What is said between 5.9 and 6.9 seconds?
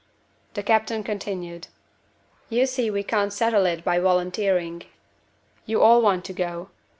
want to go.